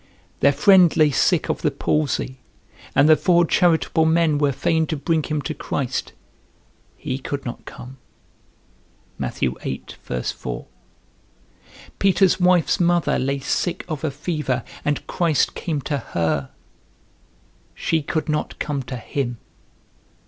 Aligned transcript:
Their 0.39 0.51
friend 0.51 0.97
lay 0.97 1.11
sick 1.11 1.47
of 1.47 1.61
the 1.61 1.69
palsy, 1.69 2.39
and 2.95 3.07
the 3.07 3.15
four 3.15 3.45
charitable 3.45 4.07
men 4.07 4.39
were 4.39 4.51
fain 4.51 4.87
to 4.87 4.95
bring 4.97 5.21
him 5.21 5.43
to 5.43 5.53
Christ; 5.53 6.13
he 6.97 7.19
could 7.19 7.45
not 7.45 7.65
come. 7.65 7.97
Peter's 11.99 12.39
wife's 12.39 12.79
mother 12.79 13.19
lay 13.19 13.37
sick 13.41 13.85
of 13.87 14.03
a 14.03 14.09
fever, 14.09 14.63
and 14.83 15.05
Christ 15.05 15.53
came 15.53 15.81
to 15.81 15.99
her; 15.99 16.49
she 17.75 18.01
could 18.01 18.27
not 18.27 18.57
come 18.57 18.81
to 18.81 18.97
him. 18.97 19.37